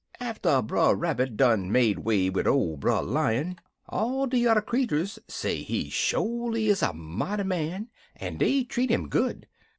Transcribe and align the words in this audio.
"After 0.19 0.63
Brer 0.63 0.95
Rabbit 0.95 1.37
done 1.37 1.71
make 1.71 2.03
way 2.03 2.27
wid 2.31 2.47
ole 2.47 2.75
Brer 2.75 3.03
Lion, 3.03 3.57
all 3.87 4.25
de 4.25 4.39
yuther 4.39 4.61
creeturs 4.63 5.19
say 5.27 5.61
he 5.61 5.91
sholy 5.91 6.69
is 6.69 6.81
a 6.81 6.91
mighty 6.91 7.43
man, 7.43 7.87
en 8.15 8.37
dey 8.39 8.63
treat 8.63 8.89
'im 8.89 9.09
good. 9.09 9.45